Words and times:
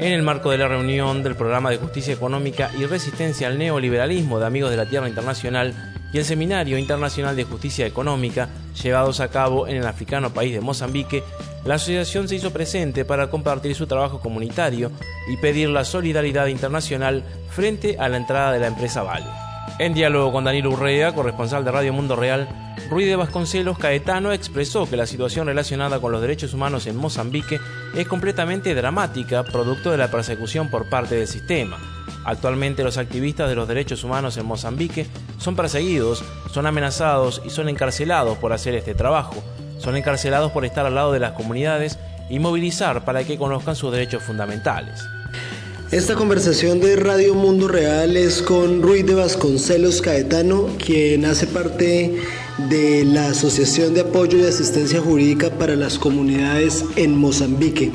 En 0.00 0.12
el 0.12 0.22
marco 0.22 0.50
de 0.50 0.58
la 0.58 0.66
reunión 0.66 1.22
del 1.22 1.36
Programa 1.36 1.70
de 1.70 1.76
Justicia 1.76 2.14
Económica 2.14 2.70
y 2.78 2.86
Resistencia 2.86 3.46
al 3.46 3.58
Neoliberalismo 3.58 4.38
de 4.38 4.46
Amigos 4.46 4.70
de 4.70 4.76
la 4.76 4.88
Tierra 4.88 5.08
Internacional 5.08 5.74
y 6.12 6.18
el 6.18 6.24
Seminario 6.24 6.78
Internacional 6.78 7.36
de 7.36 7.44
Justicia 7.44 7.86
Económica, 7.86 8.48
llevados 8.82 9.20
a 9.20 9.28
cabo 9.28 9.68
en 9.68 9.76
el 9.76 9.86
africano 9.86 10.32
país 10.32 10.52
de 10.52 10.60
Mozambique, 10.60 11.22
la 11.64 11.74
asociación 11.74 12.28
se 12.28 12.36
hizo 12.36 12.52
presente 12.52 13.04
para 13.04 13.30
compartir 13.30 13.74
su 13.74 13.86
trabajo 13.86 14.20
comunitario 14.20 14.90
y 15.30 15.36
pedir 15.36 15.68
la 15.68 15.84
solidaridad 15.84 16.46
internacional 16.46 17.22
frente 17.50 17.96
a 17.98 18.08
la 18.08 18.16
entrada 18.16 18.52
de 18.52 18.60
la 18.60 18.66
empresa 18.66 19.02
Vale. 19.02 19.51
En 19.78 19.94
diálogo 19.94 20.32
con 20.32 20.44
Daniel 20.44 20.68
Urrea, 20.68 21.14
corresponsal 21.14 21.64
de 21.64 21.72
Radio 21.72 21.92
Mundo 21.92 22.14
Real, 22.14 22.48
Ruiz 22.88 23.06
de 23.06 23.16
Vasconcelos 23.16 23.78
Caetano 23.78 24.32
expresó 24.32 24.88
que 24.88 24.96
la 24.96 25.06
situación 25.06 25.46
relacionada 25.46 25.98
con 25.98 26.12
los 26.12 26.20
derechos 26.20 26.52
humanos 26.54 26.86
en 26.86 26.96
Mozambique 26.96 27.58
es 27.94 28.06
completamente 28.06 28.74
dramática, 28.74 29.44
producto 29.44 29.90
de 29.90 29.96
la 29.96 30.10
persecución 30.10 30.70
por 30.70 30.88
parte 30.88 31.14
del 31.16 31.26
sistema. 31.26 31.78
Actualmente 32.24 32.84
los 32.84 32.98
activistas 32.98 33.48
de 33.48 33.54
los 33.54 33.66
derechos 33.66 34.04
humanos 34.04 34.36
en 34.36 34.46
Mozambique 34.46 35.06
son 35.38 35.56
perseguidos, 35.56 36.22
son 36.52 36.66
amenazados 36.66 37.42
y 37.44 37.50
son 37.50 37.68
encarcelados 37.68 38.38
por 38.38 38.52
hacer 38.52 38.74
este 38.74 38.94
trabajo. 38.94 39.42
Son 39.78 39.96
encarcelados 39.96 40.52
por 40.52 40.64
estar 40.64 40.86
al 40.86 40.94
lado 40.94 41.12
de 41.12 41.18
las 41.18 41.32
comunidades 41.32 41.98
y 42.30 42.38
movilizar 42.38 43.04
para 43.04 43.24
que 43.24 43.38
conozcan 43.38 43.74
sus 43.74 43.90
derechos 43.90 44.22
fundamentales. 44.22 45.02
Esta 45.92 46.14
conversación 46.14 46.80
de 46.80 46.96
Radio 46.96 47.34
Mundo 47.34 47.68
Real 47.68 48.16
es 48.16 48.40
con 48.40 48.80
Ruiz 48.80 49.04
de 49.04 49.14
Vasconcelos 49.14 50.00
Caetano, 50.00 50.68
quien 50.82 51.26
hace 51.26 51.46
parte 51.46 52.16
de 52.70 53.04
la 53.04 53.26
Asociación 53.26 53.92
de 53.92 54.00
Apoyo 54.00 54.38
y 54.38 54.44
Asistencia 54.44 55.02
Jurídica 55.02 55.50
para 55.50 55.76
las 55.76 55.98
Comunidades 55.98 56.82
en 56.96 57.18
Mozambique. 57.18 57.92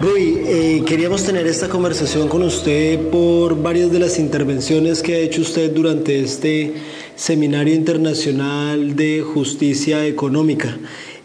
Rui, 0.00 0.40
eh, 0.44 0.82
queríamos 0.84 1.22
tener 1.22 1.46
esta 1.46 1.68
conversación 1.68 2.26
con 2.26 2.42
usted 2.42 2.98
por 3.10 3.62
varias 3.62 3.92
de 3.92 4.00
las 4.00 4.18
intervenciones 4.18 5.00
que 5.00 5.14
ha 5.14 5.18
hecho 5.18 5.42
usted 5.42 5.70
durante 5.70 6.18
este 6.18 6.74
Seminario 7.14 7.74
Internacional 7.74 8.96
de 8.96 9.20
Justicia 9.22 10.04
Económica 10.04 10.76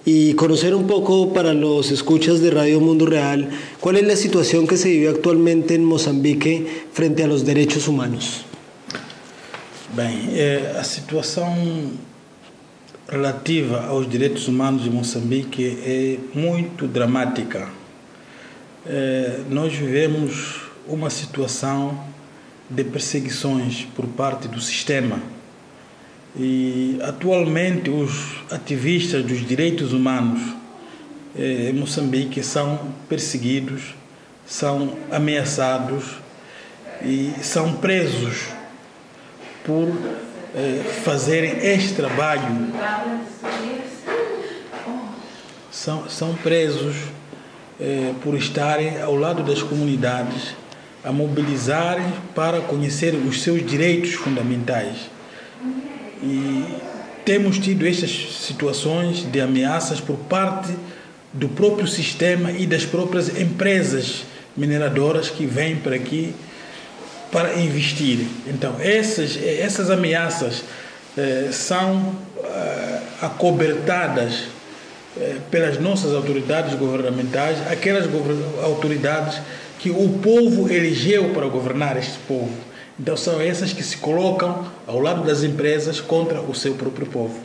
y 0.05 0.35
conocer 0.35 0.75
un 0.75 0.85
poco 0.85 1.33
para 1.33 1.53
los 1.53 1.89
escuchas 1.89 2.39
de 2.39 2.51
Radio 2.51 2.79
Mundo 2.79 3.07
Real 3.07 3.49
cuál 3.79 3.97
es 3.97 4.03
la 4.05 4.15
situación 4.15 4.67
que 4.67 4.77
se 4.77 4.89
vive 4.89 5.09
actualmente 5.09 5.73
en 5.73 5.83
Moçambique 5.83 6.85
frente 6.93 7.23
a 7.23 7.27
los 7.27 7.43
derechos 7.43 7.87
humanos. 7.87 8.45
Bem, 9.95 10.29
a 10.77 10.83
situação 10.83 11.55
relativa 13.09 13.87
aos 13.87 14.07
direitos 14.07 14.47
humanos 14.47 14.85
em 14.85 14.91
Moçambique 14.91 15.79
é 15.83 16.17
muito 16.37 16.87
dramática. 16.87 17.67
nós 19.49 19.73
vivemos 19.73 20.61
uma 20.87 21.09
situação 21.09 21.99
de 22.69 22.83
perseguições 22.83 23.87
por 23.95 24.05
parte 24.05 24.47
do 24.47 24.61
sistema 24.61 25.34
e 26.37 26.99
atualmente 27.01 27.89
os 27.89 28.35
ativistas 28.51 29.23
dos 29.23 29.45
direitos 29.45 29.93
humanos 29.93 30.41
eh, 31.37 31.69
em 31.69 31.73
Moçambique 31.73 32.43
são 32.43 32.93
perseguidos, 33.07 33.95
são 34.45 34.97
ameaçados 35.09 36.03
e 37.01 37.31
são 37.41 37.73
presos 37.73 38.47
por 39.63 39.87
eh, 40.53 40.83
fazerem 41.03 41.57
este 41.59 41.93
trabalho. 41.93 42.73
São, 45.71 46.09
são 46.09 46.35
presos 46.35 46.95
eh, 47.79 48.13
por 48.21 48.35
estarem 48.35 49.01
ao 49.01 49.15
lado 49.15 49.41
das 49.41 49.63
comunidades 49.63 50.53
a 51.01 51.11
mobilizarem 51.13 52.11
para 52.33 52.59
conhecer 52.61 53.13
os 53.13 53.41
seus 53.41 53.65
direitos 53.65 54.13
fundamentais 54.13 55.14
e 56.25 56.65
temos 57.23 57.59
tido 57.59 57.85
estas 57.85 58.09
situações 58.09 59.29
de 59.31 59.39
ameaças 59.39 59.99
por 60.01 60.17
parte 60.17 60.73
do 61.31 61.47
próprio 61.49 61.87
sistema 61.87 62.51
e 62.51 62.65
das 62.65 62.85
próprias 62.85 63.29
empresas 63.39 64.23
mineradoras 64.55 65.29
que 65.29 65.45
vêm 65.45 65.75
para 65.75 65.95
aqui 65.95 66.33
para 67.31 67.55
investir. 67.59 68.25
Então, 68.47 68.75
essas, 68.79 69.37
essas 69.37 69.91
ameaças 69.91 70.63
eh, 71.17 71.49
são 71.51 72.15
eh, 72.43 72.99
acobertadas 73.21 74.43
eh, 75.17 75.35
pelas 75.51 75.79
nossas 75.79 76.13
autoridades 76.13 76.75
governamentais, 76.75 77.57
aquelas 77.69 78.05
autoridades 78.63 79.41
que 79.79 79.89
o 79.89 80.19
povo 80.21 80.71
elegeu 80.71 81.33
para 81.33 81.47
governar 81.47 81.97
este 81.97 82.17
povo. 82.27 82.55
Então 82.99 83.17
são 83.17 83.41
essas 83.41 83.73
que 83.73 83.83
se 83.83 83.97
colocam 83.97 84.65
ao 84.87 84.99
lado 84.99 85.25
das 85.25 85.43
empresas 85.43 85.99
contra 85.99 86.41
o 86.41 86.53
seu 86.55 86.75
próprio 86.75 87.07
povo. 87.07 87.35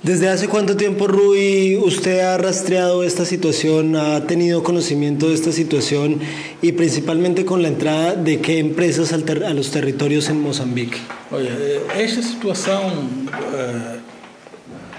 ¿Desde 0.00 0.28
hace 0.28 0.46
cuánto 0.46 0.76
tiempo, 0.76 1.08
Rui, 1.08 1.76
usted 1.76 2.20
ha 2.20 2.38
rastreado 2.38 3.02
esta 3.02 3.24
situación, 3.24 3.96
ha 3.96 4.24
tenido 4.28 4.62
conocimiento 4.62 5.28
de 5.28 5.34
esta 5.34 5.50
situación 5.50 6.20
y 6.62 6.70
principalmente 6.70 7.44
con 7.44 7.62
la 7.62 7.68
entrada 7.68 8.14
de 8.14 8.38
qué 8.38 8.60
empresas 8.60 9.12
a 9.12 9.18
los 9.54 9.70
territorios 9.72 10.28
en 10.28 10.40
Mozambique? 10.40 10.98
Olha, 11.32 11.50
esta 11.98 12.22
situação 12.22 12.86
uh, 12.86 13.98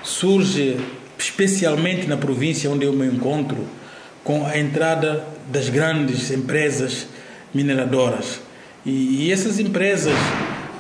surge 0.04 0.76
especialmente 1.18 2.06
na 2.06 2.18
província 2.18 2.70
onde 2.70 2.86
eu 2.86 2.92
me 2.92 3.08
encontro, 3.08 3.66
com 4.22 4.46
a 4.46 4.58
entrada 4.58 5.26
das 5.50 5.70
grandes 5.70 6.30
empresas 6.30 7.08
mineradoras. 7.54 8.42
E, 8.86 9.26
e 9.26 9.32
essas 9.32 9.60
empresas, 9.60 10.16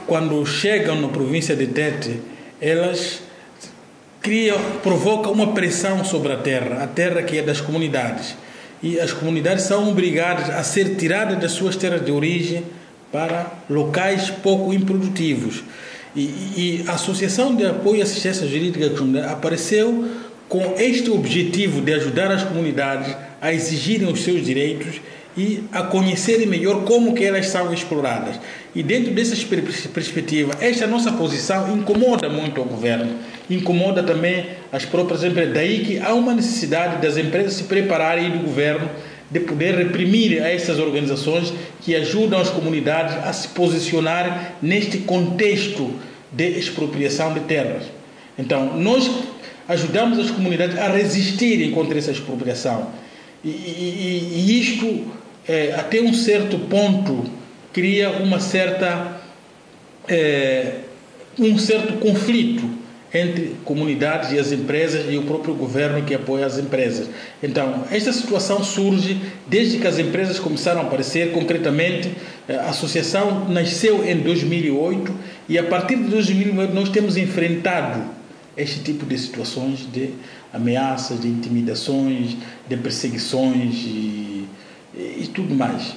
quando 0.08 0.46
chegam 0.46 1.00
na 1.00 1.08
província 1.08 1.56
de 1.56 1.68
Tete, 1.68 2.20
elas 2.62 3.22
criam, 4.22 4.58
provocam 4.82 5.32
uma 5.32 5.54
pressão 5.54 6.04
sobre 6.04 6.34
a 6.34 6.38
terra, 6.38 6.84
a 6.84 6.88
terra 6.88 7.24
que 7.24 7.38
é 7.38 7.42
das 7.42 7.62
comunidades. 7.62 8.36
E 8.82 9.00
as 9.00 9.12
comunidades 9.12 9.66
são 9.66 9.90
obrigadas 9.90 10.50
a 10.50 10.64
ser 10.64 10.96
tiradas 10.96 11.40
das 11.40 11.52
suas 11.52 11.76
terras 11.76 12.04
de 12.04 12.12
origem 12.12 12.64
para 13.12 13.52
locais 13.70 14.30
pouco 14.30 14.74
improdutivos. 14.74 15.64
E, 16.16 16.22
e 16.22 16.86
a 16.88 16.94
Associação 16.94 17.56
de 17.56 17.66
Apoio 17.66 17.98
e 17.98 18.02
Assistência 18.02 18.48
Jurídica 18.48 18.92
apareceu 19.30 20.09
com 20.48 20.76
este 20.78 21.12
objetivo 21.12 21.82
de 21.82 21.94
ajudar 21.94 22.32
as 22.32 22.44
comunidades 22.44 23.16
a 23.40 23.54
exigirem 23.54 24.12
os 24.12 24.24
seus 24.24 24.44
direitos 24.44 25.00
e 25.38 25.63
a 25.72 25.84
conhecerem 25.84 26.47
melhor 26.47 26.84
como 26.84 27.13
que 27.13 27.23
elas 27.23 27.47
são 27.47 27.73
exploradas. 27.73 28.40
E 28.75 28.84
dentro 28.84 29.13
dessa 29.13 29.35
perspectiva, 29.94 30.53
esta 30.59 30.88
nossa 30.88 31.12
posição 31.12 31.75
incomoda 31.75 32.29
muito 32.29 32.61
o 32.61 32.66
governo, 32.66 33.16
incomoda 33.49 34.03
também 34.03 34.47
as 34.72 34.85
próprias 34.85 35.23
empresas. 35.23 35.53
Daí 35.53 35.85
que 35.85 35.99
há 35.99 36.14
uma 36.14 36.34
necessidade 36.34 37.02
das 37.02 37.17
empresas 37.17 37.53
se 37.53 37.64
prepararem 37.64 38.28
e 38.28 38.29
do 38.31 38.40
governo 38.40 38.90
de 39.31 39.40
poder 39.41 39.76
reprimir 39.76 40.41
a 40.41 40.49
essas 40.49 40.79
organizações 40.79 41.53
que 41.82 41.96
ajudam 41.96 42.40
as 42.40 42.49
comunidades 42.49 43.16
a 43.23 43.32
se 43.32 43.49
posicionar 43.49 44.55
neste 44.61 44.99
contexto 44.99 45.93
de 46.32 46.47
expropriação 46.58 47.34
de 47.34 47.41
terras. 47.41 47.84
Então, 48.37 48.78
nós 48.78 49.09
ajudamos 49.67 50.17
as 50.17 50.32
comunidades 50.32 50.78
a 50.78 50.87
resistirem 50.87 51.72
contra 51.72 51.97
essa 51.97 52.11
expropriação. 52.11 52.87
E, 53.43 53.49
e, 53.49 54.34
e 54.35 54.61
isto 54.61 55.05
é, 55.49 55.73
até 55.73 55.99
um 55.99 56.13
certo 56.13 56.59
ponto 56.59 57.25
cria 57.73 58.11
uma 58.11 58.40
certa 58.40 59.19
é, 60.07 60.75
um 61.40 61.57
certo 61.57 61.93
conflito 61.93 62.69
entre 63.11 63.55
comunidades 63.66 64.31
e 64.31 64.37
as 64.37 64.51
empresas 64.51 65.11
e 65.11 65.17
o 65.17 65.23
próprio 65.23 65.55
governo 65.55 66.03
que 66.03 66.13
apoia 66.13 66.46
as 66.46 66.59
empresas. 66.59 67.09
Então, 67.41 67.84
esta 67.90 68.13
situação 68.13 68.63
surge 68.63 69.19
desde 69.47 69.79
que 69.79 69.87
as 69.87 69.97
empresas 69.97 70.37
começaram 70.37 70.81
a 70.81 70.84
aparecer, 70.84 71.31
concretamente, 71.31 72.11
é, 72.47 72.55
a 72.55 72.69
associação 72.69 73.49
nasceu 73.49 74.07
em 74.07 74.17
2008 74.17 75.11
e 75.47 75.57
a 75.57 75.63
partir 75.63 75.96
de 75.96 76.03
2008 76.03 76.72
nós 76.75 76.90
temos 76.90 77.17
enfrentado 77.17 78.03
este 78.55 78.81
tipo 78.81 79.03
de 79.03 79.17
situações 79.17 79.91
de 79.91 80.11
ameaças, 80.53 81.19
de 81.19 81.28
intimidações, 81.28 82.35
de 82.67 82.78
perseguições 82.78 83.73
e, 83.85 84.28
mais. 85.58 85.96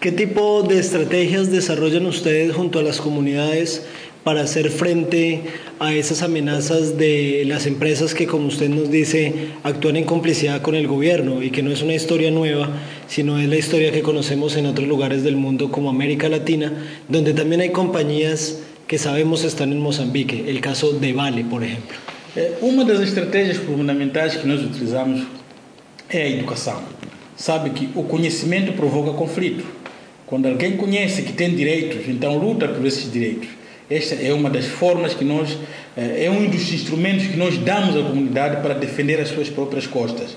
¿Qué 0.00 0.12
tipo 0.12 0.62
de 0.62 0.78
estrategias 0.78 1.50
desarrollan 1.50 2.04
ustedes 2.06 2.54
junto 2.54 2.78
a 2.78 2.82
las 2.82 3.00
comunidades 3.00 3.86
para 4.22 4.42
hacer 4.42 4.70
frente 4.70 5.42
a 5.78 5.94
esas 5.94 6.22
amenazas 6.22 6.96
de 6.96 7.44
las 7.46 7.66
empresas 7.66 8.14
que, 8.14 8.26
como 8.26 8.48
usted 8.48 8.68
nos 8.68 8.90
dice, 8.90 9.32
actúan 9.62 9.96
en 9.96 10.04
complicidad 10.04 10.62
con 10.62 10.74
el 10.74 10.88
gobierno 10.88 11.42
y 11.42 11.50
que 11.50 11.62
no 11.62 11.70
es 11.70 11.82
una 11.82 11.94
historia 11.94 12.30
nueva, 12.30 12.70
sino 13.06 13.38
es 13.38 13.48
la 13.48 13.56
historia 13.56 13.92
que 13.92 14.02
conocemos 14.02 14.56
en 14.56 14.66
otros 14.66 14.88
lugares 14.88 15.22
del 15.24 15.36
mundo 15.36 15.70
como 15.70 15.90
América 15.90 16.28
Latina, 16.28 16.72
donde 17.08 17.34
también 17.34 17.60
hay 17.60 17.70
compañías 17.70 18.60
que 18.86 18.98
sabemos 18.98 19.44
están 19.44 19.72
en 19.72 19.80
Mozambique, 19.80 20.44
el 20.48 20.60
caso 20.60 20.92
de 20.92 21.12
Vale, 21.12 21.44
por 21.44 21.62
ejemplo. 21.62 21.96
Eh, 22.36 22.58
uma 22.60 22.84
das 22.84 23.00
estratégias 23.00 23.58
fundamentais 23.58 24.36
que 24.36 24.46
nós 24.46 24.60
utilizamos 24.60 25.24
é 26.08 26.22
a 26.22 26.28
educação. 26.28 26.82
Sabe 27.36 27.70
que 27.70 27.90
o 27.94 28.04
conhecimento 28.04 28.72
provoca 28.72 29.12
conflito. 29.12 29.64
Quando 30.26 30.46
alguém 30.46 30.76
conhece 30.76 31.22
que 31.22 31.32
tem 31.32 31.54
direitos, 31.54 32.08
então 32.08 32.38
luta 32.38 32.68
por 32.68 32.86
esses 32.86 33.10
direitos. 33.12 33.48
Esta 33.90 34.14
é 34.14 34.32
uma 34.32 34.48
das 34.48 34.64
formas 34.64 35.12
que 35.12 35.24
nós, 35.24 35.58
eh, 35.96 36.24
é 36.24 36.30
um 36.30 36.48
dos 36.48 36.72
instrumentos 36.72 37.26
que 37.26 37.36
nós 37.36 37.58
damos 37.58 37.96
à 37.96 38.02
comunidade 38.02 38.62
para 38.62 38.74
defender 38.74 39.20
as 39.20 39.28
suas 39.28 39.50
próprias 39.50 39.86
costas. 39.86 40.36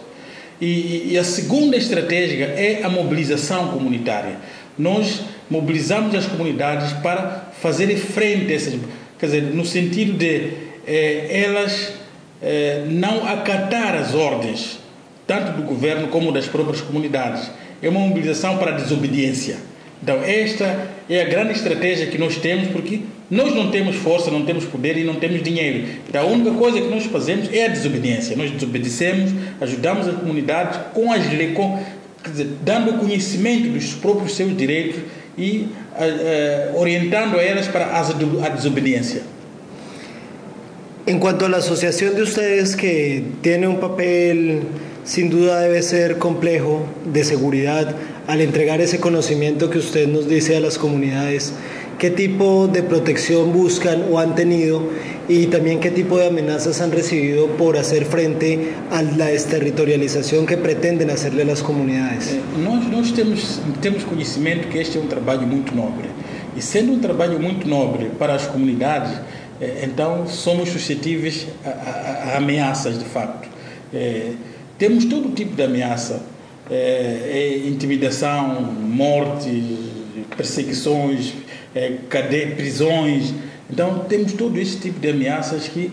E, 0.59 1.11
e 1.11 1.17
a 1.17 1.23
segunda 1.23 1.77
estratégia 1.77 2.45
é 2.45 2.81
a 2.83 2.89
mobilização 2.89 3.69
comunitária. 3.69 4.38
Nós 4.77 5.21
mobilizamos 5.49 6.13
as 6.13 6.25
comunidades 6.25 6.91
para 6.94 7.51
fazer 7.59 7.95
frente 7.95 8.51
a 8.51 8.55
essas, 8.55 8.75
quer 9.17 9.27
dizer, 9.27 9.41
no 9.44 9.65
sentido 9.65 10.17
de 10.17 10.51
eh, 10.85 11.44
elas 11.45 11.94
eh, 12.41 12.83
não 12.89 13.25
acatar 13.25 13.95
as 13.95 14.13
ordens, 14.13 14.79
tanto 15.27 15.51
do 15.51 15.63
governo 15.63 16.07
como 16.07 16.31
das 16.31 16.47
próprias 16.47 16.81
comunidades. 16.81 17.51
É 17.81 17.89
uma 17.89 18.00
mobilização 18.00 18.57
para 18.57 18.71
a 18.71 18.75
desobediência. 18.75 19.57
Então, 20.01 20.24
esta 20.24 20.88
é 21.09 21.21
a 21.21 21.25
grande 21.25 21.53
estratégia 21.53 22.07
que 22.07 22.18
nós 22.18 22.38
temos, 22.38 22.69
porque 22.69 23.01
nós 23.29 23.53
não 23.53 23.69
temos 23.69 23.95
força, 23.95 24.31
não 24.31 24.45
temos 24.45 24.63
poder 24.65 24.97
e 24.97 25.03
não 25.03 25.15
temos 25.15 25.44
dinheiro. 25.44 25.85
Então, 26.07 26.21
a 26.21 26.25
única 26.25 26.51
coisa 26.51 26.79
que 26.79 26.88
nós 26.88 27.06
fazemos 27.06 27.51
é 27.51 27.65
a 27.65 27.68
desobediência. 27.68 28.35
Nós 28.38 28.50
desobedecemos, 28.51 29.31
ajudamos 29.59 30.07
a 30.07 30.13
comunidade 30.13 30.79
com 30.94 31.12
as 31.12 31.27
leis, 31.30 31.56
com, 31.56 31.83
dizer, 32.25 32.47
dando 32.63 33.00
conhecimento 33.00 33.69
dos 33.69 33.94
próprios 33.94 34.35
seus 34.35 34.56
direitos 34.56 35.01
e 35.38 35.68
uh, 35.95 36.75
uh, 36.75 36.80
orientando 36.80 37.38
a 37.38 37.44
elas 37.44 37.68
para 37.68 37.97
a 37.97 38.50
desobediência. 38.50 39.23
En 41.07 41.19
cuanto 41.19 41.45
a 41.45 41.50
la 41.50 41.57
asociación 41.57 42.15
de 42.15 42.23
ustedes 42.23 42.75
que 42.75 43.23
tiene 43.41 43.65
un 43.65 43.80
papel 43.80 44.63
sin 45.07 45.30
duda 45.30 45.62
debe 45.62 45.81
ser 45.81 46.18
complejo 46.18 46.86
de 47.06 47.24
seguridad 47.24 47.95
al 48.27 48.42
entregar 48.42 48.81
ese 48.81 49.00
conocimiento 49.00 49.69
que 49.69 49.77
usted 49.77 50.06
nos 50.09 50.27
dice 50.27 50.57
a 50.57 50.59
las 50.59 50.77
comunidades, 50.77 51.54
qué 51.98 52.09
tipo 52.09 52.68
de 52.68 52.83
protección 52.83 53.54
buscan 53.54 54.04
o 54.12 54.19
han 54.19 54.36
tenido 54.36 54.83
y 55.30 55.45
también 55.45 55.80
qué 55.80 55.92
tipo 55.92 56.18
de 56.18 56.27
amenazas 56.27 56.81
han 56.81 56.92
recibido 56.92 57.48
por 57.56 57.77
hacer 57.77 58.04
frente 58.04 58.74
a 58.92 59.01
la 59.01 59.27
desterritorialización 59.27 60.45
que 60.45 60.57
pretenden 60.57 61.09
hacerle 61.09 61.44
a 61.44 61.45
las 61.45 61.63
comunidades. 61.63 62.33
Eh, 62.33 62.42
nós, 62.62 62.86
nós 62.89 63.13
temos, 63.13 63.62
temos 63.81 64.04
conhecimento 64.04 64.68
que 64.68 64.77
este 64.77 64.98
é 64.98 65.01
um 65.01 65.07
trabalho 65.07 65.48
muito 65.48 65.74
nobre. 65.74 66.09
E 66.57 66.62
sendo 66.62 66.92
um 66.92 67.00
trabalho 67.00 67.39
muito 67.39 67.65
nobre 67.65 68.12
para 68.19 68.36
as 68.36 68.45
comunidades, 68.45 69.13
eh, 69.62 69.86
então 69.86 70.27
somos 70.27 70.68
suscetíveis 70.68 71.48
a, 71.63 71.69
a, 71.69 72.33
a 72.33 72.38
ameaças 72.38 73.00
de 73.00 73.06
facto. 73.06 73.48
Eh, 73.94 74.33
temos 74.77 75.06
todo 75.06 75.33
tipo 75.33 75.56
de 75.56 75.63
ameaça, 75.63 76.21
é, 76.69 77.31
é 77.33 77.68
intimidação, 77.68 78.62
morte, 78.62 79.50
perseguições, 80.35 81.33
é, 81.74 81.91
prisões. 82.56 83.33
Então 83.69 84.00
temos 84.07 84.33
todo 84.33 84.57
esse 84.59 84.77
tipo 84.77 85.00
de 85.00 85.09
ameaças 85.09 85.68
que 85.68 85.91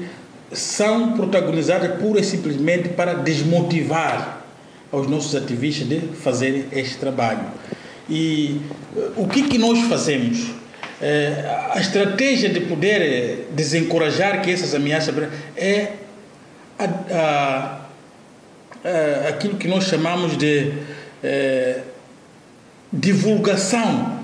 são 0.52 1.12
protagonizadas 1.12 2.00
pura 2.00 2.20
e 2.20 2.24
simplesmente 2.24 2.90
para 2.90 3.14
desmotivar 3.14 4.44
os 4.92 5.08
nossos 5.08 5.34
ativistas 5.34 5.88
de 5.88 6.00
fazerem 6.00 6.66
este 6.72 6.96
trabalho. 6.98 7.44
E 8.08 8.60
eh, 8.96 9.10
o 9.16 9.26
que, 9.26 9.42
que 9.42 9.58
nós 9.58 9.80
fazemos? 9.88 10.50
É, 11.02 11.70
a 11.72 11.80
estratégia 11.80 12.48
de 12.48 12.60
poder 12.60 13.02
eh, 13.02 13.36
desencorajar 13.50 14.40
que 14.42 14.50
essas 14.50 14.74
ameaças 14.74 15.12
é 15.56 15.92
a, 16.78 16.84
a 16.84 17.83
é, 18.84 19.28
aquilo 19.28 19.56
que 19.56 19.66
nós 19.66 19.84
chamamos 19.84 20.36
de 20.36 20.72
é, 21.22 21.80
divulgação 22.92 24.20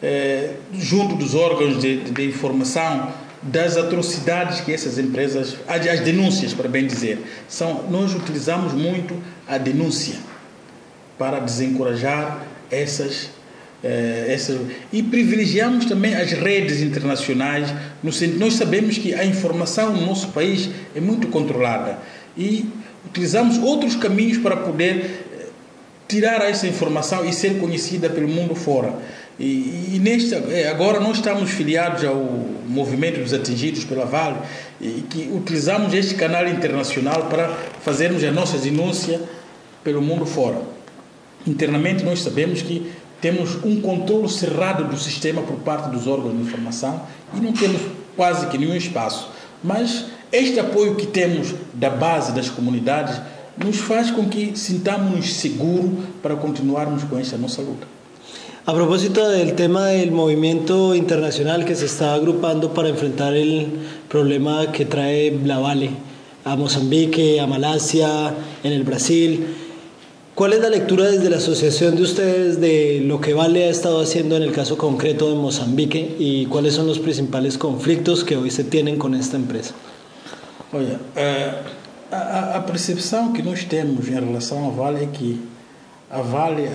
é, 0.00 0.50
junto 0.72 1.16
dos 1.16 1.34
órgãos 1.34 1.80
de, 1.80 1.96
de, 1.96 2.10
de, 2.12 2.24
informação 2.24 3.12
das 3.42 3.76
atrocidades 3.76 4.60
que 4.60 4.72
essas 4.72 4.98
empresas, 4.98 5.56
as, 5.66 5.86
as 5.86 6.00
denúncias, 6.00 6.54
para 6.54 6.68
bem 6.68 6.86
dizer, 6.86 7.18
são. 7.48 7.84
Nós 7.90 8.14
utilizamos 8.14 8.72
muito 8.72 9.20
a 9.48 9.58
denúncia 9.58 10.16
para 11.18 11.40
desencorajar 11.40 12.46
essas 12.70 13.30
essas, 14.26 14.58
e 14.90 15.02
privilegiamos 15.02 15.84
também 15.84 16.14
as 16.14 16.32
redes 16.32 16.80
internacionais. 16.80 17.68
Nós 18.02 18.54
sabemos 18.54 18.96
que 18.96 19.12
a 19.12 19.26
informação 19.26 19.92
no 19.92 20.06
nosso 20.06 20.28
país 20.28 20.70
é 20.96 21.00
muito 21.02 21.28
controlada 21.28 21.98
e 22.34 22.66
utilizamos 23.14 23.58
outros 23.58 23.94
caminhos 23.94 24.38
para 24.38 24.56
poder 24.56 25.26
eh, 25.32 25.46
tirar 26.08 26.42
essa 26.42 26.66
informação 26.66 27.24
e 27.24 27.32
ser 27.32 27.60
conhecida 27.60 28.10
pelo 28.10 28.26
mundo 28.26 28.56
fora. 28.56 28.92
E, 29.38 29.44
e 29.44 30.02
eh, 30.50 30.68
agora 30.68 30.98
nós 30.98 31.18
estamos 31.18 31.50
filiados 31.50 32.04
ao 32.04 32.16
movimento 32.66 33.20
dos 33.20 33.32
atingidos 33.32 33.84
pela 33.84 34.04
Vale 34.04 34.38
e 34.80 35.04
que 35.08 35.30
utilizamos 35.32 35.94
este 35.94 36.16
canal 36.16 36.48
internacional 36.48 37.26
para 37.26 37.48
fazermos 37.82 38.24
a 38.24 38.32
nossa 38.32 38.58
denúncia 38.58 39.20
pelo 39.84 40.02
mundo 40.02 40.26
fora. 40.26 40.60
Internamente 41.46 42.04
nós 42.04 42.20
sabemos 42.20 42.62
que 42.62 42.90
temos 43.20 43.64
um 43.64 43.80
controle 43.80 44.28
cerrado 44.28 44.84
do 44.84 44.98
sistema 44.98 45.40
por 45.42 45.56
parte 45.60 45.88
dos 45.88 46.08
órgãos 46.08 46.34
de 46.34 46.42
informação 46.42 47.00
e 47.32 47.40
não 47.40 47.52
temos 47.52 47.80
quase 48.16 48.48
que 48.48 48.58
nenhum 48.58 48.74
espaço. 48.74 49.30
Mas 49.62 50.06
este 50.34 50.58
apoio 50.58 50.96
que 50.96 51.06
temos 51.06 51.54
da 51.72 51.88
base 51.88 52.32
das 52.32 52.50
comunidades 52.50 53.20
nos 53.56 53.76
faz 53.76 54.10
com 54.10 54.28
que 54.28 54.56
sintamos-nos 54.56 55.34
seguros 55.34 55.92
para 56.20 56.34
continuarmos 56.34 57.04
com 57.04 57.16
esta 57.20 57.36
nossa 57.36 57.62
luta. 57.62 57.86
A 58.66 58.72
propósito 58.72 59.28
del 59.28 59.54
tema 59.54 59.86
del 59.86 60.10
movimiento 60.10 60.94
internacional 60.96 61.64
que 61.64 61.76
se 61.76 61.84
está 61.84 62.14
agrupando 62.14 62.74
para 62.74 62.88
enfrentar 62.88 63.36
el 63.36 63.68
problema 64.08 64.72
que 64.72 64.84
trae 64.84 65.38
la 65.44 65.58
Vale 65.58 65.90
a 66.44 66.56
Mozambique, 66.56 67.38
a 67.40 67.46
Malasia, 67.46 68.34
en 68.64 68.72
el 68.72 68.82
Brasil, 68.82 69.46
¿cuál 70.34 70.54
es 70.54 70.60
la 70.60 70.70
lectura 70.70 71.04
desde 71.04 71.30
la 71.30 71.36
asociación 71.36 71.94
de 71.94 72.02
ustedes 72.02 72.60
de 72.60 73.02
lo 73.04 73.20
que 73.20 73.34
Vale 73.34 73.66
ha 73.66 73.70
estado 73.70 74.00
haciendo 74.00 74.36
en 74.36 74.42
el 74.42 74.50
caso 74.50 74.76
concreto 74.76 75.28
de 75.28 75.36
Mozambique 75.36 76.16
y 76.18 76.46
cuáles 76.46 76.74
son 76.74 76.88
los 76.88 76.98
principales 76.98 77.56
conflictos 77.56 78.24
que 78.24 78.36
hoy 78.36 78.50
se 78.50 78.64
tienen 78.64 78.98
con 78.98 79.14
esta 79.14 79.36
empresa? 79.36 79.74
Olha, 80.76 80.98
eh, 81.14 81.62
a, 82.10 82.56
a, 82.56 82.60
percepção 82.60 83.32
que 83.32 83.40
nós 83.40 83.62
temos 83.62 84.08
em 84.08 84.14
relação 84.14 84.66
à 84.66 84.70
Vale 84.72 85.04
é 85.04 85.06
que 85.06 85.40
a 86.10 86.20
Vale, 86.20 86.68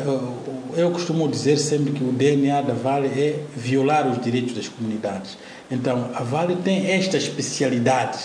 eu 0.78 0.90
costumo 0.92 1.28
dizer 1.28 1.58
sempre 1.58 1.92
que 1.92 2.02
o 2.02 2.14
DNA 2.14 2.62
da 2.62 2.74
Vale 2.74 3.08
é 3.08 3.44
violar 3.54 4.10
os 4.10 4.24
direitos 4.24 4.56
das 4.56 4.70
comunidades. 4.70 5.38
Então, 5.70 6.12
a 6.16 6.24
Vale 6.24 6.56
tem 6.64 6.90
esta 6.90 7.18
especialidade, 7.18 8.20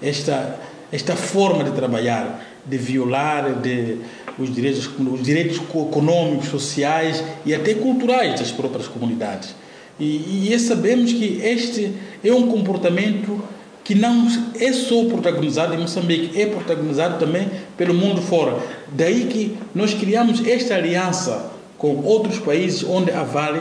esta, 0.00 0.60
esta 0.92 1.16
forma 1.16 1.64
de 1.64 1.72
trabalhar, 1.72 2.46
de 2.64 2.78
violar 2.78 3.52
de, 3.54 3.98
os, 4.38 4.54
direitos, 4.54 4.88
os 4.96 5.24
direitos 5.24 5.56
econômicos, 5.56 6.50
sociais 6.50 7.24
e 7.44 7.52
até 7.52 7.74
culturais 7.74 8.38
das 8.38 8.52
próprias 8.52 8.86
comunidades. 8.86 9.56
E, 9.98 10.52
e 10.52 10.58
sabemos 10.60 11.12
que 11.12 11.40
este 11.42 11.92
é 12.22 12.32
um 12.32 12.46
comportamento 12.46 13.42
que 13.86 13.94
não 13.94 14.26
é 14.58 14.72
só 14.72 15.04
protagonizado 15.04 15.72
em 15.72 15.78
Moçambique, 15.78 16.42
é 16.42 16.46
protagonizado 16.46 17.24
também 17.24 17.48
pelo 17.76 17.94
mundo 17.94 18.20
fora. 18.20 18.58
Daí 18.88 19.26
que 19.26 19.56
nós 19.72 19.94
criamos 19.94 20.44
esta 20.44 20.74
aliança 20.74 21.52
com 21.78 22.02
outros 22.02 22.40
países 22.40 22.82
onde 22.82 23.12
a 23.12 23.22
Vale 23.22 23.60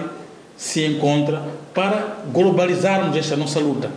se 0.57 0.83
encontra 0.83 1.43
para 1.75 2.23
globalizarmos 2.33 3.15
esta 3.15 3.35
nossa 3.35 3.59
luta. 3.59 3.91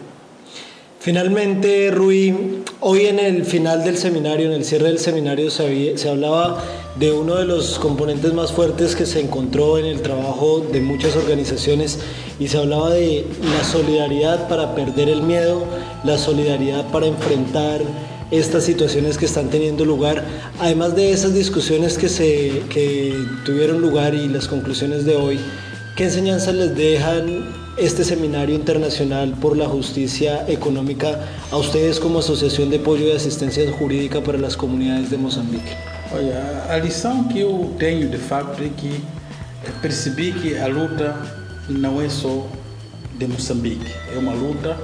Finalmente, 1.08 1.90
Rui, 1.90 2.34
hoy 2.80 3.06
en 3.06 3.18
el 3.18 3.46
final 3.46 3.82
del 3.82 3.96
seminario, 3.96 4.48
en 4.48 4.52
el 4.52 4.62
cierre 4.62 4.88
del 4.88 4.98
seminario, 4.98 5.50
se, 5.50 5.96
se, 5.96 6.10
hablaba 6.10 6.62
de 6.96 7.12
uno 7.12 7.36
de 7.36 7.46
los 7.46 7.78
componentes 7.78 8.34
más 8.34 8.52
fuertes 8.52 8.94
que 8.94 9.06
se 9.06 9.20
encontró 9.20 9.78
en 9.78 9.86
el 9.86 10.02
trabajo 10.02 10.60
de 10.70 10.82
muchas 10.82 11.16
organizaciones 11.16 11.98
y 12.38 12.48
se 12.48 12.58
hablaba 12.58 12.90
de 12.90 13.24
la 13.40 13.64
solidaridad 13.64 14.48
para 14.50 14.74
perder 14.74 15.08
el 15.08 15.22
miedo, 15.22 15.64
la 16.04 16.18
solidaridad 16.18 16.86
para 16.90 17.06
enfrentar 17.06 17.80
estas 18.30 18.64
situaciones 18.64 19.16
que 19.16 19.24
están 19.24 19.48
teniendo 19.48 19.86
lugar, 19.86 20.26
además 20.60 20.94
de 20.94 21.12
esas 21.12 21.32
discusiones 21.32 21.96
que, 21.96 22.10
se, 22.10 22.64
que 22.68 23.14
tuvieron 23.46 23.80
lugar 23.80 24.14
y 24.14 24.28
las 24.28 24.46
conclusiones 24.46 25.06
de 25.06 25.16
hoy, 25.16 25.40
¿qué 25.96 26.04
enseñanzas 26.04 26.54
les 26.54 26.76
dejan 26.76 27.67
este 27.78 28.04
seminario 28.04 28.56
internacional 28.56 29.34
por 29.40 29.56
la 29.56 29.66
justicia 29.66 30.44
económica 30.48 31.20
a 31.50 31.56
ustedes 31.56 32.00
como 32.00 32.18
Asociación 32.18 32.70
de 32.70 32.76
Apoio 32.76 33.06
e 33.06 33.12
Assistência 33.12 33.70
Jurídica 33.70 34.20
para 34.20 34.44
as 34.44 34.56
Comunidades 34.56 35.10
de 35.10 35.16
Moçambique? 35.16 35.76
Olha, 36.12 36.64
a 36.68 36.76
lição 36.78 37.24
que 37.24 37.40
eu 37.40 37.72
tenho 37.78 38.08
de 38.08 38.18
facto 38.18 38.62
é 38.62 38.68
que 38.68 39.00
percebi 39.80 40.32
que 40.32 40.58
a 40.58 40.66
luta 40.66 41.16
não 41.68 42.02
é 42.02 42.08
só 42.08 42.48
de 43.16 43.26
Moçambique, 43.28 43.92
é 44.12 44.18
uma 44.18 44.32
luta 44.32 44.76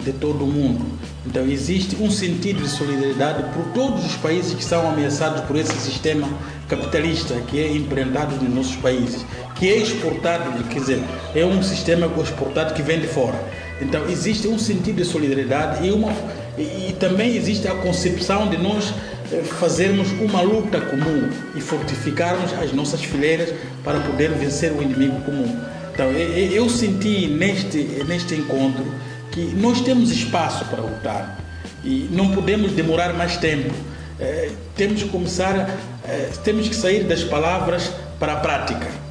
de 0.00 0.12
todo 0.12 0.44
o 0.44 0.48
mundo. 0.48 0.84
Então 1.24 1.46
existe 1.46 1.96
um 2.00 2.10
sentido 2.10 2.62
de 2.62 2.68
solidariedade 2.68 3.44
por 3.52 3.64
todos 3.72 4.04
os 4.04 4.16
países 4.16 4.52
que 4.54 4.64
são 4.64 4.88
ameaçados 4.88 5.42
por 5.42 5.54
esse 5.54 5.74
sistema 5.74 6.28
capitalista 6.68 7.34
que 7.42 7.60
é 7.60 7.70
implantado 7.70 8.34
nos 8.42 8.52
nossos 8.52 8.76
países, 8.76 9.24
que 9.62 9.70
é 9.70 9.76
exportado, 9.76 10.64
quer 10.64 10.80
dizer, 10.80 11.00
é 11.36 11.46
um 11.46 11.62
sistema 11.62 12.10
exportado 12.20 12.74
que 12.74 12.82
vem 12.82 12.98
de 12.98 13.06
fora. 13.06 13.40
Então 13.80 14.08
existe 14.08 14.48
um 14.48 14.58
sentido 14.58 14.96
de 14.96 15.04
solidariedade 15.04 15.86
e, 15.86 15.92
uma, 15.92 16.12
e, 16.58 16.92
também 16.98 17.36
existe 17.36 17.68
a 17.68 17.74
concepção 17.76 18.50
de 18.50 18.58
nós 18.58 18.92
eh, 19.30 19.40
fazermos 19.60 20.10
uma 20.20 20.42
luta 20.42 20.80
comum 20.80 21.30
e 21.54 21.60
fortificarmos 21.60 22.52
as 22.54 22.72
nossas 22.72 23.04
fileiras 23.04 23.54
para 23.84 24.00
poder 24.00 24.32
vencer 24.32 24.72
o 24.72 24.82
inimigo 24.82 25.20
comum. 25.20 25.56
Então 25.94 26.10
eu 26.10 26.68
senti 26.68 27.28
neste, 27.28 27.78
neste 28.08 28.34
encontro 28.34 28.84
que 29.30 29.42
nós 29.42 29.80
temos 29.80 30.10
espaço 30.10 30.64
para 30.64 30.80
lutar 30.80 31.38
e 31.84 32.08
não 32.10 32.32
podemos 32.32 32.72
demorar 32.72 33.12
mais 33.12 33.36
tempo. 33.36 33.72
É, 34.18 34.50
temos 34.74 35.04
que 35.04 35.08
começar, 35.08 35.70
é, 36.08 36.30
temos 36.42 36.68
que 36.68 36.74
sair 36.74 37.04
das 37.04 37.22
palavras 37.22 37.92
para 38.18 38.32
a 38.32 38.36
prática. 38.36 39.01